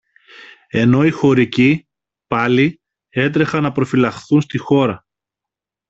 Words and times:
ενώ 0.67 1.03
οι 1.03 1.09
χωρικοί, 1.09 1.87
πάλι, 2.27 2.81
έτρεχαν 3.09 3.63
να 3.63 3.71
προφυλαχθούν 3.71 4.41
στη 4.41 4.57
χώρα. 4.57 5.05